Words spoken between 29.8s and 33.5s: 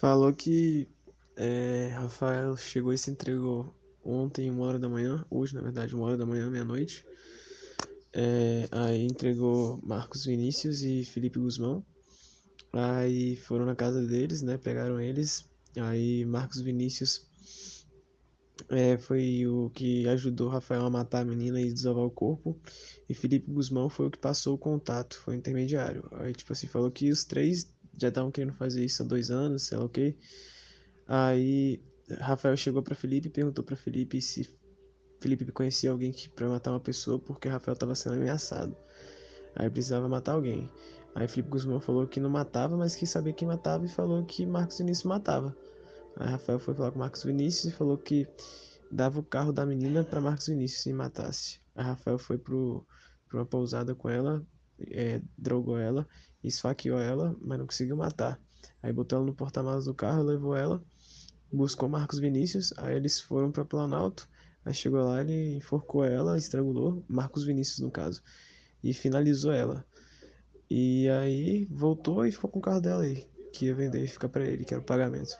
o quê. Aí Rafael chegou para Felipe e